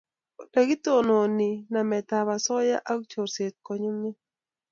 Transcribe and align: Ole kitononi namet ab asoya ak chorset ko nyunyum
Ole 0.43 0.61
kitononi 0.69 1.49
namet 1.71 2.09
ab 2.19 2.27
asoya 2.35 2.77
ak 2.91 2.99
chorset 3.11 3.53
ko 3.65 3.71
nyunyum 3.81 4.15